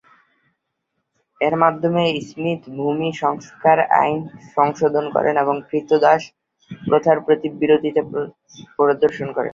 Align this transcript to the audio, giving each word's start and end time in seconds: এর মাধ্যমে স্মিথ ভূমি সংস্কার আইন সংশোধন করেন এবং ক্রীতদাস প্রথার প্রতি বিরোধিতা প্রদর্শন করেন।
এর 1.41 1.55
মাধ্যমে 1.63 2.03
স্মিথ 2.29 2.61
ভূমি 2.77 3.09
সংস্কার 3.23 3.77
আইন 4.01 4.19
সংশোধন 4.55 5.05
করেন 5.15 5.35
এবং 5.43 5.55
ক্রীতদাস 5.67 6.21
প্রথার 6.81 7.17
প্রতি 7.25 7.47
বিরোধিতা 7.61 8.01
প্রদর্শন 8.77 9.27
করেন। 9.33 9.49